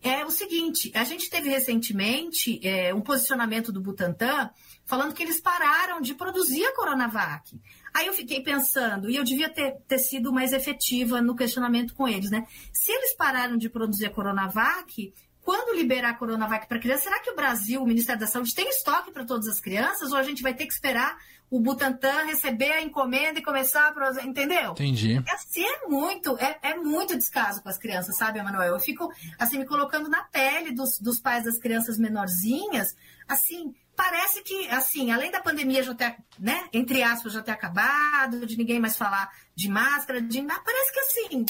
é 0.02 0.24
o 0.24 0.30
seguinte: 0.30 0.92
a 0.94 1.04
gente 1.04 1.28
teve 1.28 1.48
recentemente 1.48 2.60
é, 2.66 2.94
um 2.94 3.00
posicionamento 3.00 3.72
do 3.72 3.80
Butantan 3.80 4.50
falando 4.84 5.12
que 5.12 5.22
eles 5.22 5.40
pararam 5.40 6.00
de 6.00 6.14
produzir 6.14 6.64
a 6.64 6.74
Coronavac. 6.74 7.60
Aí 7.94 8.06
eu 8.06 8.12
fiquei 8.12 8.42
pensando, 8.42 9.10
e 9.10 9.16
eu 9.16 9.24
devia 9.24 9.48
ter, 9.48 9.76
ter 9.86 9.98
sido 9.98 10.32
mais 10.32 10.52
efetiva 10.52 11.20
no 11.20 11.34
questionamento 11.34 11.94
com 11.94 12.06
eles, 12.06 12.30
né? 12.30 12.46
Se 12.72 12.92
eles 12.92 13.14
pararam 13.14 13.56
de 13.56 13.68
produzir 13.68 14.06
a 14.06 14.10
Coronavac, 14.10 15.12
quando 15.48 15.74
liberar 15.74 16.10
a 16.10 16.14
Coronavac 16.14 16.68
para 16.68 16.78
criança, 16.78 17.04
será 17.04 17.20
que 17.20 17.30
o 17.30 17.34
Brasil, 17.34 17.82
o 17.82 17.86
Ministério 17.86 18.20
da 18.20 18.26
Saúde, 18.26 18.54
tem 18.54 18.68
estoque 18.68 19.10
para 19.10 19.24
todas 19.24 19.46
as 19.48 19.58
crianças? 19.58 20.12
Ou 20.12 20.18
a 20.18 20.22
gente 20.22 20.42
vai 20.42 20.52
ter 20.52 20.66
que 20.66 20.72
esperar 20.74 21.16
o 21.50 21.58
Butantan 21.58 22.26
receber 22.26 22.70
a 22.70 22.82
encomenda 22.82 23.38
e 23.38 23.42
começar 23.42 23.88
a 23.88 23.92
produzir? 23.92 24.26
Entendeu? 24.26 24.72
Entendi. 24.72 25.22
Assim, 25.26 25.64
é 25.64 25.88
muito, 25.88 26.36
é, 26.36 26.58
é 26.60 26.74
muito 26.74 27.16
descaso 27.16 27.62
com 27.62 27.68
as 27.70 27.78
crianças, 27.78 28.18
sabe, 28.18 28.38
Emanuel? 28.38 28.74
Eu 28.74 28.80
fico, 28.80 29.10
assim, 29.38 29.56
me 29.56 29.64
colocando 29.64 30.10
na 30.10 30.22
pele 30.24 30.70
dos, 30.72 30.98
dos 31.00 31.18
pais 31.18 31.44
das 31.44 31.56
crianças 31.56 31.98
menorzinhas, 31.98 32.94
assim, 33.26 33.74
parece 33.98 34.42
que, 34.42 34.68
assim, 34.68 35.10
além 35.10 35.28
da 35.28 35.40
pandemia 35.40 35.82
já 35.82 35.92
ter, 35.92 36.14
né, 36.38 36.68
entre 36.72 37.02
aspas, 37.02 37.32
já 37.32 37.42
ter 37.42 37.50
acabado, 37.50 38.46
de 38.46 38.56
ninguém 38.56 38.78
mais 38.78 38.96
falar 38.96 39.28
de 39.56 39.68
máscara, 39.68 40.22
de 40.22 40.40
parece 40.40 40.92
que 40.92 41.00
assim, 41.00 41.46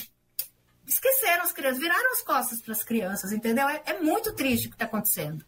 esqueceram 0.86 1.44
as 1.44 1.52
crianças, 1.52 1.78
viraram 1.78 2.12
as 2.12 2.22
costas 2.22 2.62
para 2.62 2.72
as 2.72 2.82
crianças, 2.82 3.32
entendeu? 3.32 3.68
É, 3.68 3.82
é, 3.84 4.00
muito 4.00 4.32
triste 4.32 4.66
o 4.66 4.70
que 4.70 4.76
está 4.76 4.86
acontecendo. 4.86 5.44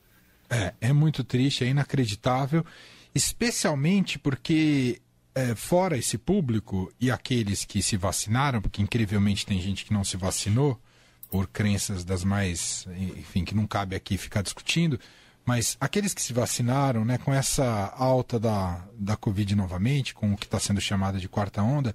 É, 0.50 0.75
é 0.78 0.92
muito 0.92 1.25
triste, 1.25 1.64
é 1.64 1.69
inacreditável, 1.69 2.66
especialmente 3.14 4.19
porque 4.19 5.00
é, 5.35 5.54
fora 5.54 5.97
esse 5.97 6.19
público 6.19 6.92
e 7.00 7.11
aqueles 7.11 7.64
que 7.64 7.83
se 7.83 7.97
vacinaram, 7.97 8.61
porque 8.61 8.83
incrivelmente 8.83 9.47
tem 9.47 9.59
gente 9.59 9.87
que 9.87 9.92
não 9.95 10.04
se 10.04 10.19
vacinou 10.19 10.78
por 11.30 11.47
crenças 11.47 12.04
das 12.04 12.25
mais, 12.25 12.87
enfim, 13.16 13.42
que 13.42 13.54
não 13.54 13.66
cabe 13.66 13.97
aqui 13.97 14.19
ficar 14.19 14.42
discutindo, 14.42 15.00
mas 15.44 15.76
aqueles 15.80 16.14
que 16.14 16.23
se 16.23 16.32
vacinaram, 16.32 17.04
né, 17.04 17.18
com 17.18 17.32
essa 17.32 17.92
alta 17.97 18.38
da, 18.38 18.85
da 18.94 19.16
Covid 19.16 19.54
novamente, 19.54 20.14
com 20.14 20.32
o 20.32 20.37
que 20.37 20.47
está 20.47 20.61
sendo 20.61 20.80
chamado 20.80 21.18
de 21.18 21.28
quarta 21.28 21.62
onda, 21.62 21.94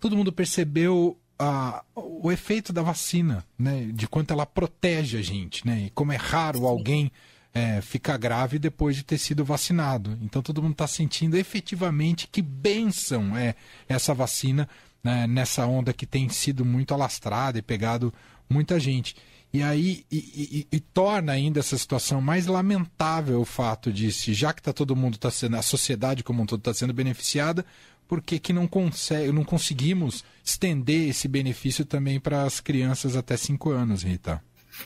todo 0.00 0.16
mundo 0.16 0.32
percebeu 0.32 1.18
a, 1.38 1.84
o 1.94 2.30
efeito 2.30 2.72
da 2.72 2.82
vacina, 2.82 3.44
né? 3.58 3.88
De 3.92 4.06
quanto 4.06 4.32
ela 4.32 4.46
protege 4.46 5.18
a 5.18 5.22
gente, 5.22 5.66
né? 5.66 5.86
E 5.86 5.90
como 5.90 6.12
é 6.12 6.16
raro 6.16 6.66
alguém 6.66 7.10
é, 7.52 7.80
ficar 7.80 8.16
grave 8.16 8.58
depois 8.58 8.96
de 8.96 9.04
ter 9.04 9.18
sido 9.18 9.44
vacinado. 9.44 10.18
Então 10.22 10.42
todo 10.42 10.62
mundo 10.62 10.72
está 10.72 10.86
sentindo 10.86 11.36
efetivamente 11.36 12.26
que 12.26 12.42
benção 12.42 13.36
é 13.36 13.54
essa 13.88 14.12
vacina 14.12 14.68
né? 15.02 15.26
nessa 15.26 15.66
onda 15.66 15.92
que 15.92 16.06
tem 16.06 16.28
sido 16.28 16.64
muito 16.64 16.92
alastrada 16.92 17.58
e 17.58 17.62
pegado 17.62 18.12
muita 18.48 18.80
gente. 18.80 19.14
E 19.54 19.62
aí 19.62 20.04
e, 20.10 20.16
e, 20.16 20.76
e, 20.76 20.80
torna 20.80 21.30
ainda 21.30 21.60
essa 21.60 21.78
situação 21.78 22.20
mais 22.20 22.46
lamentável 22.46 23.40
o 23.40 23.44
fato 23.44 23.92
de 23.92 24.10
se 24.10 24.34
já 24.34 24.52
que 24.52 24.60
está 24.60 24.72
todo 24.72 24.96
mundo 24.96 25.14
está 25.14 25.30
sendo 25.30 25.56
a 25.56 25.62
sociedade 25.62 26.24
como 26.24 26.42
um 26.42 26.46
todo 26.46 26.58
está 26.58 26.74
sendo 26.74 26.92
beneficiada, 26.92 27.64
por 28.08 28.20
que, 28.20 28.40
que 28.40 28.52
não, 28.52 28.66
consegue, 28.66 29.30
não 29.30 29.44
conseguimos 29.44 30.24
estender 30.44 31.08
esse 31.08 31.28
benefício 31.28 31.84
também 31.84 32.18
para 32.18 32.42
as 32.42 32.58
crianças 32.58 33.14
até 33.14 33.36
5 33.36 33.70
anos, 33.70 34.02
Rita? 34.02 34.42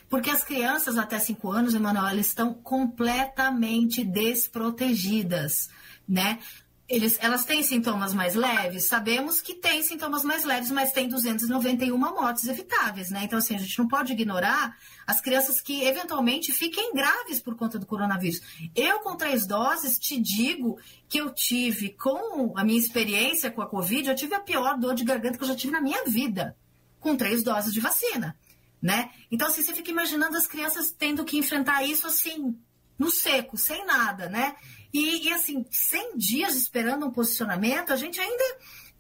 Porque 0.06 0.28
as 0.28 0.44
crianças 0.44 0.98
até 0.98 1.18
5 1.18 1.50
anos, 1.50 1.75
Emanuel, 1.75 2.06
elas 2.06 2.26
estão 2.26 2.52
completamente 2.52 4.04
desprotegidas, 4.04 5.70
né? 6.06 6.40
Eles, 6.88 7.18
elas 7.21 7.45
têm 7.45 7.62
sintomas 7.62 8.14
mais 8.14 8.35
leves? 8.35 8.85
Sabemos 8.85 9.42
que 9.42 9.54
tem 9.54 9.83
sintomas 9.83 10.25
mais 10.25 10.42
leves, 10.42 10.71
mas 10.71 10.90
tem 10.90 11.07
291 11.07 11.99
mortes 11.99 12.49
evitáveis, 12.49 13.11
né? 13.11 13.25
Então, 13.25 13.38
assim, 13.38 13.54
a 13.54 13.59
gente 13.59 13.78
não 13.78 13.87
pode 13.87 14.14
ignorar 14.14 14.75
as 15.07 15.21
crianças 15.21 15.61
que 15.61 15.85
eventualmente 15.85 16.50
fiquem 16.50 16.95
graves 16.95 17.40
por 17.40 17.54
conta 17.57 17.78
do 17.78 17.85
coronavírus. 17.85 18.40
Eu, 18.75 19.00
com 19.00 19.16
três 19.16 19.47
doses, 19.47 19.99
te 19.99 20.18
digo 20.18 20.78
que 21.11 21.18
eu 21.18 21.28
tive, 21.30 21.90
com 21.90 22.54
a 22.57 22.64
minha 22.64 22.78
experiência 22.78 23.50
com 23.50 23.61
a 23.61 23.68
Covid, 23.68 24.09
eu 24.09 24.16
tive 24.16 24.35
a 24.35 24.40
pior 24.40 24.78
dor 24.78 24.95
de 24.95 25.04
garganta 25.04 25.37
que 25.37 25.45
eu 25.45 25.49
já 25.49 25.57
tive 25.57 25.75
na 25.75 25.83
minha 25.83 26.07
vida, 26.07 26.57
com 26.99 27.14
três 27.16 27.45
doses 27.45 27.75
de 27.75 27.80
vacina, 27.80 28.35
né? 28.80 29.11
Então, 29.30 29.49
assim, 29.49 29.62
você 29.62 29.75
fica 29.75 29.90
imaginando 29.90 30.38
as 30.38 30.47
crianças 30.47 30.90
tendo 30.90 31.23
que 31.23 31.37
enfrentar 31.37 31.83
isso, 31.85 32.07
assim, 32.07 32.59
no 32.99 33.11
seco, 33.11 33.59
sem 33.59 33.85
nada, 33.85 34.28
né? 34.30 34.57
E, 34.92 35.28
e 35.28 35.33
assim, 35.33 35.66
100 35.71 36.16
dias 36.16 36.54
esperando 36.54 37.07
um 37.07 37.11
posicionamento, 37.11 37.92
a 37.92 37.97
gente 37.97 38.21
ainda 38.21 38.45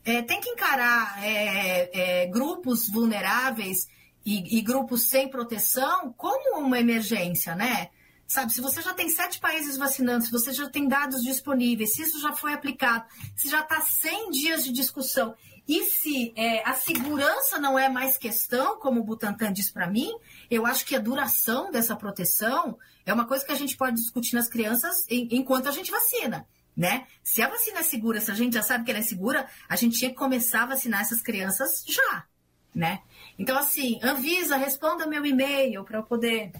é, 0.04 0.22
tem 0.22 0.40
que 0.40 0.50
encarar 0.50 1.22
é, 1.24 2.22
é, 2.22 2.26
grupos 2.26 2.88
vulneráveis 2.88 3.88
e, 4.24 4.58
e, 4.58 4.60
grupos 4.60 5.08
sem 5.08 5.28
proteção 5.28 6.12
como 6.12 6.60
uma 6.60 6.78
emergência, 6.78 7.54
né? 7.54 7.90
Sabe, 8.26 8.52
se 8.52 8.60
você 8.60 8.82
já 8.82 8.92
tem 8.92 9.08
sete 9.08 9.40
países 9.40 9.78
vacinando, 9.78 10.24
se 10.24 10.30
você 10.30 10.52
já 10.52 10.68
tem 10.68 10.86
dados 10.86 11.22
disponíveis, 11.22 11.94
se 11.94 12.02
isso 12.02 12.20
já 12.20 12.34
foi 12.34 12.52
aplicado, 12.52 13.06
se 13.34 13.48
já 13.48 13.60
está 13.60 13.80
100 13.80 14.30
dias 14.30 14.64
de 14.64 14.70
discussão, 14.70 15.34
e 15.66 15.84
se 15.84 16.32
é, 16.36 16.66
a 16.66 16.74
segurança 16.74 17.58
não 17.58 17.78
é 17.78 17.88
mais 17.88 18.16
questão, 18.16 18.78
como 18.78 19.00
o 19.00 19.04
Butantan 19.04 19.52
diz 19.52 19.70
para 19.70 19.86
mim, 19.86 20.10
eu 20.50 20.64
acho 20.64 20.84
que 20.84 20.96
a 20.96 20.98
duração 20.98 21.70
dessa 21.70 21.94
proteção 21.94 22.78
é 23.08 23.12
uma 23.14 23.24
coisa 23.24 23.44
que 23.44 23.52
a 23.52 23.56
gente 23.56 23.74
pode 23.74 23.96
discutir 23.96 24.34
nas 24.34 24.48
crianças 24.48 25.06
enquanto 25.08 25.66
a 25.66 25.72
gente 25.72 25.90
vacina. 25.90 26.46
Né? 26.76 27.06
Se 27.24 27.42
a 27.42 27.48
vacina 27.48 27.80
é 27.80 27.82
segura, 27.82 28.20
se 28.20 28.30
a 28.30 28.34
gente 28.34 28.52
já 28.52 28.62
sabe 28.62 28.84
que 28.84 28.90
ela 28.90 29.00
é 29.00 29.02
segura, 29.02 29.48
a 29.68 29.74
gente 29.74 29.98
tinha 29.98 30.10
que 30.10 30.16
começar 30.16 30.62
a 30.62 30.66
vacinar 30.66 31.00
essas 31.00 31.20
crianças 31.20 31.82
já, 31.84 32.24
né? 32.72 33.00
Então, 33.36 33.58
assim, 33.58 33.98
Anvisa, 34.00 34.56
responda 34.56 35.04
meu 35.04 35.26
e-mail 35.26 35.82
para 35.82 35.98
eu 35.98 36.04
poder 36.04 36.52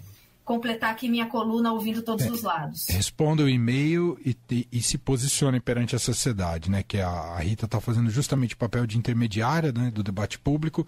completar 0.44 0.90
aqui 0.90 1.08
minha 1.08 1.26
coluna 1.26 1.72
ouvindo 1.72 2.02
todos 2.02 2.26
é, 2.26 2.30
os 2.30 2.42
lados. 2.42 2.86
Responda 2.88 3.44
o 3.44 3.48
e-mail 3.48 4.18
e, 4.24 4.36
e, 4.50 4.66
e, 4.72 4.82
se 4.82 4.98
posicione 4.98 5.60
perante 5.60 5.94
a 5.94 5.98
sociedade, 5.98 6.68
né? 6.68 6.82
Que 6.82 6.98
a, 6.98 7.08
a 7.08 7.38
Rita 7.38 7.66
está 7.66 7.80
fazendo 7.80 8.10
justamente 8.10 8.54
o 8.54 8.58
papel 8.58 8.86
de 8.86 8.98
intermediária 8.98 9.70
né, 9.70 9.90
do 9.90 10.02
debate 10.02 10.38
público 10.38 10.84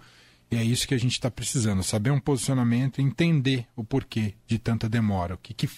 e 0.51 0.57
é 0.57 0.63
isso 0.63 0.85
que 0.85 0.93
a 0.93 0.99
gente 0.99 1.13
está 1.13 1.31
precisando, 1.31 1.81
saber 1.81 2.11
um 2.11 2.19
posicionamento, 2.19 2.99
entender 2.99 3.65
o 3.73 3.85
porquê 3.85 4.35
de 4.45 4.59
tanta 4.59 4.89
demora, 4.89 5.35
o 5.35 5.37
que, 5.37 5.53
que, 5.53 5.69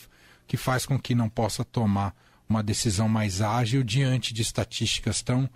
que 0.48 0.58
faz 0.58 0.84
com 0.84 1.00
que 1.00 1.14
não 1.14 1.30
possa 1.30 1.64
tomar 1.64 2.16
uma 2.50 2.64
decisão 2.64 3.08
mais 3.08 3.40
ágil 3.40 3.84
diante 3.84 4.34
de 4.34 4.42
estatísticas 4.42 5.22
tão, 5.22 5.48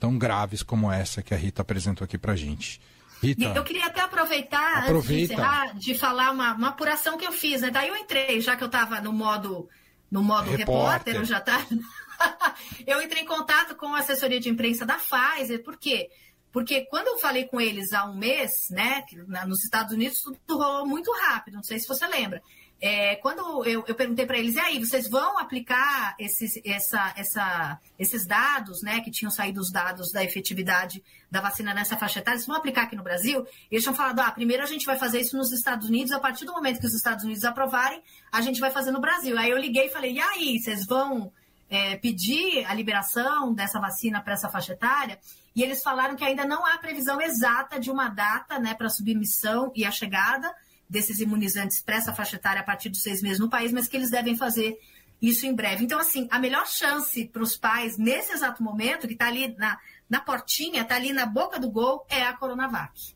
tão 0.00 0.18
graves 0.18 0.64
como 0.64 0.90
essa 0.90 1.22
que 1.22 1.32
a 1.32 1.36
Rita 1.36 1.62
apresentou 1.62 2.04
aqui 2.04 2.18
para 2.18 2.32
a 2.32 2.36
gente. 2.36 2.80
Rita, 3.22 3.44
eu 3.54 3.62
queria 3.62 3.86
até 3.86 4.00
aproveitar, 4.00 4.78
aproveita. 4.78 4.92
antes 4.92 5.08
de 5.08 5.34
encerrar, 5.34 5.78
de 5.78 5.94
falar 5.94 6.30
uma, 6.32 6.54
uma 6.54 6.68
apuração 6.68 7.16
que 7.16 7.24
eu 7.24 7.32
fiz. 7.32 7.62
Né? 7.62 7.70
Daí 7.70 7.88
eu 7.88 7.96
entrei, 7.96 8.40
já 8.40 8.56
que 8.56 8.64
eu 8.64 8.66
estava 8.66 9.00
no 9.00 9.12
modo, 9.12 9.68
no 10.10 10.24
modo 10.24 10.50
repórter, 10.50 11.14
repórter 11.14 11.16
eu 11.16 11.24
já 11.24 11.40
tá... 11.40 11.64
eu 12.84 13.00
entrei 13.00 13.22
em 13.22 13.26
contato 13.26 13.76
com 13.76 13.94
a 13.94 14.00
assessoria 14.00 14.40
de 14.40 14.48
imprensa 14.48 14.84
da 14.84 14.98
Pfizer, 14.98 15.62
por 15.62 15.76
quê? 15.76 16.08
Porque 16.08 16.26
porque 16.56 16.86
quando 16.86 17.08
eu 17.08 17.18
falei 17.18 17.44
com 17.44 17.60
eles 17.60 17.92
há 17.92 18.06
um 18.06 18.16
mês, 18.16 18.70
né, 18.70 19.04
nos 19.46 19.62
Estados 19.62 19.92
Unidos, 19.92 20.22
tudo 20.22 20.56
rolou 20.56 20.86
muito 20.86 21.12
rápido, 21.12 21.56
não 21.56 21.62
sei 21.62 21.78
se 21.78 21.86
você 21.86 22.06
lembra. 22.06 22.42
É, 22.80 23.16
quando 23.16 23.62
eu, 23.66 23.84
eu 23.86 23.94
perguntei 23.94 24.24
para 24.24 24.38
eles, 24.38 24.54
e 24.54 24.58
aí, 24.58 24.78
vocês 24.78 25.06
vão 25.06 25.38
aplicar 25.38 26.16
esses, 26.18 26.58
essa, 26.64 27.12
essa, 27.14 27.78
esses 27.98 28.26
dados, 28.26 28.80
né, 28.80 29.02
que 29.02 29.10
tinham 29.10 29.30
saído 29.30 29.60
os 29.60 29.70
dados 29.70 30.10
da 30.10 30.24
efetividade 30.24 31.04
da 31.30 31.42
vacina 31.42 31.74
nessa 31.74 31.94
faixa 31.94 32.20
etária, 32.20 32.38
vocês 32.38 32.46
vão 32.46 32.56
aplicar 32.56 32.84
aqui 32.84 32.96
no 32.96 33.02
Brasil? 33.02 33.46
Eles 33.70 33.84
tinham 33.84 33.94
falado, 33.94 34.20
ah, 34.20 34.30
primeiro 34.30 34.62
a 34.62 34.66
gente 34.66 34.86
vai 34.86 34.96
fazer 34.96 35.20
isso 35.20 35.36
nos 35.36 35.52
Estados 35.52 35.86
Unidos, 35.86 36.10
a 36.10 36.18
partir 36.18 36.46
do 36.46 36.54
momento 36.54 36.80
que 36.80 36.86
os 36.86 36.94
Estados 36.94 37.22
Unidos 37.22 37.44
aprovarem, 37.44 38.02
a 38.32 38.40
gente 38.40 38.60
vai 38.60 38.70
fazer 38.70 38.92
no 38.92 39.00
Brasil. 39.02 39.36
Aí 39.36 39.50
eu 39.50 39.58
liguei 39.58 39.88
e 39.88 39.90
falei, 39.90 40.14
e 40.14 40.20
aí, 40.20 40.58
vocês 40.58 40.86
vão 40.86 41.30
é, 41.68 41.96
pedir 41.96 42.64
a 42.66 42.74
liberação 42.74 43.52
dessa 43.52 43.80
vacina 43.80 44.20
para 44.20 44.34
essa 44.34 44.48
faixa 44.48 44.72
etária? 44.72 45.18
E 45.54 45.62
eles 45.62 45.82
falaram 45.82 46.16
que 46.16 46.24
ainda 46.24 46.44
não 46.44 46.66
há 46.66 46.76
previsão 46.78 47.20
exata 47.20 47.80
de 47.80 47.90
uma 47.90 48.08
data 48.08 48.58
né, 48.58 48.74
para 48.74 48.88
a 48.88 48.90
submissão 48.90 49.72
e 49.74 49.84
a 49.84 49.90
chegada 49.90 50.54
desses 50.88 51.18
imunizantes 51.18 51.80
para 51.80 51.96
essa 51.96 52.14
faixa 52.14 52.36
etária 52.36 52.60
a 52.60 52.64
partir 52.64 52.88
dos 52.88 53.02
seis 53.02 53.22
meses 53.22 53.38
no 53.38 53.48
país, 53.48 53.72
mas 53.72 53.88
que 53.88 53.96
eles 53.96 54.10
devem 54.10 54.36
fazer 54.36 54.78
isso 55.20 55.46
em 55.46 55.54
breve. 55.54 55.84
Então, 55.84 55.98
assim, 55.98 56.28
a 56.30 56.38
melhor 56.38 56.66
chance 56.66 57.24
para 57.24 57.42
os 57.42 57.56
pais 57.56 57.96
nesse 57.96 58.32
exato 58.32 58.62
momento, 58.62 59.06
que 59.06 59.14
está 59.14 59.28
ali 59.28 59.54
na, 59.56 59.78
na 60.08 60.20
portinha, 60.20 60.82
está 60.82 60.96
ali 60.96 61.12
na 61.12 61.26
boca 61.26 61.58
do 61.58 61.70
gol, 61.70 62.06
é 62.08 62.22
a 62.22 62.34
Coronavac. 62.34 63.14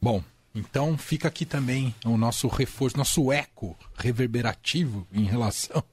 Bom, 0.00 0.24
então 0.54 0.98
fica 0.98 1.28
aqui 1.28 1.46
também 1.46 1.94
o 2.04 2.16
nosso 2.16 2.48
reforço, 2.48 2.96
nosso 2.96 3.30
eco 3.30 3.76
reverberativo 3.96 5.06
em 5.12 5.24
relação 5.24 5.84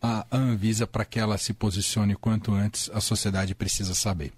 à 0.00 0.26
Anvisa 0.30 0.86
para 0.86 1.04
que 1.04 1.18
ela 1.18 1.38
se 1.38 1.52
posicione 1.52 2.14
o 2.14 2.18
quanto 2.18 2.52
antes, 2.52 2.90
a 2.92 3.00
sociedade 3.00 3.54
precisa 3.54 3.94
saber. 3.94 4.32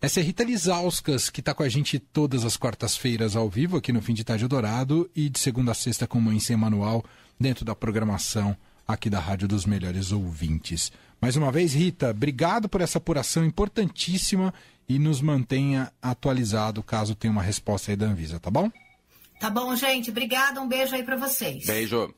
Essa 0.00 0.20
é 0.20 0.22
Rita 0.22 0.42
Lizauskas, 0.44 1.28
que 1.28 1.40
está 1.40 1.52
com 1.52 1.62
a 1.62 1.68
gente 1.68 1.98
todas 1.98 2.44
as 2.44 2.56
quartas-feiras 2.56 3.36
ao 3.36 3.50
vivo, 3.50 3.76
aqui 3.76 3.92
no 3.92 4.00
Fim 4.00 4.14
de 4.14 4.24
Tarde 4.24 4.48
Dourado, 4.48 5.10
e 5.14 5.28
de 5.28 5.38
segunda 5.38 5.72
a 5.72 5.74
sexta 5.74 6.06
com 6.06 6.18
Mãe 6.18 6.40
Sem 6.40 6.56
Manual, 6.56 7.04
dentro 7.38 7.64
da 7.64 7.74
programação 7.74 8.56
aqui 8.88 9.10
da 9.10 9.20
Rádio 9.20 9.46
dos 9.46 9.66
Melhores 9.66 10.10
Ouvintes. 10.10 10.90
Mais 11.20 11.36
uma 11.36 11.52
vez, 11.52 11.74
Rita, 11.74 12.10
obrigado 12.10 12.68
por 12.68 12.80
essa 12.80 12.98
apuração 12.98 13.44
importantíssima 13.44 14.54
e 14.88 14.98
nos 14.98 15.20
mantenha 15.20 15.92
atualizado 16.00 16.82
caso 16.82 17.14
tenha 17.14 17.30
uma 17.30 17.42
resposta 17.42 17.92
aí 17.92 17.96
da 17.96 18.06
Anvisa, 18.06 18.40
tá 18.40 18.50
bom? 18.50 18.70
Tá 19.38 19.48
bom, 19.48 19.74
gente. 19.76 20.10
Obrigada. 20.10 20.60
Um 20.60 20.68
beijo 20.68 20.94
aí 20.94 21.02
para 21.02 21.16
vocês. 21.16 21.64
Beijo. 21.66 22.14